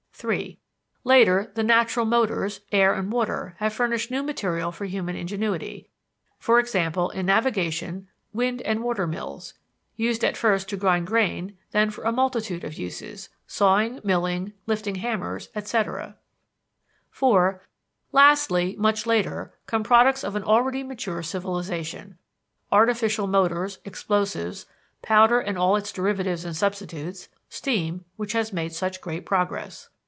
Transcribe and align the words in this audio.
(3) 0.13 0.59
Later, 1.03 1.51
the 1.55 1.63
natural 1.63 2.05
motors 2.05 2.59
air 2.71 2.93
and 2.93 3.11
water 3.11 3.55
have 3.57 3.73
furnished 3.73 4.11
new 4.11 4.21
material 4.21 4.71
for 4.71 4.85
human 4.85 5.15
ingenuity, 5.15 5.89
e.g., 6.47 6.77
in 7.17 7.25
navigation; 7.25 8.07
wind 8.31 8.61
and 8.61 8.83
water 8.83 9.07
mills, 9.07 9.55
used 9.95 10.23
at 10.23 10.37
first 10.37 10.69
to 10.69 10.77
grind 10.77 11.07
grain, 11.07 11.57
then 11.71 11.89
for 11.89 12.03
a 12.03 12.11
multitude 12.11 12.63
of 12.63 12.75
uses 12.77 13.29
sawing, 13.47 13.99
milling, 14.03 14.53
lifting 14.67 14.93
hammers; 14.93 15.49
etc. 15.55 16.15
(4) 17.09 17.63
Lastly, 18.11 18.75
much 18.77 19.07
later, 19.07 19.55
come 19.65 19.81
products 19.81 20.23
of 20.23 20.35
an 20.35 20.43
already 20.43 20.83
mature 20.83 21.23
civilization, 21.23 22.19
artificial 22.71 23.25
motors, 23.25 23.79
explosives, 23.85 24.67
powder 25.01 25.39
and 25.39 25.57
all 25.57 25.75
its 25.75 25.91
derivatives 25.91 26.45
and 26.45 26.55
substitutes 26.55 27.27
steam, 27.49 28.05
which 28.17 28.33
has 28.33 28.53
made 28.53 28.71
such 28.71 29.01
great 29.01 29.25
progress. 29.25 29.89